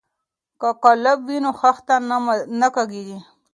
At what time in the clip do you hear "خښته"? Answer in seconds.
1.59-1.95